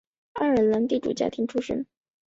[0.33, 1.85] 爱尔兰地主家庭出身。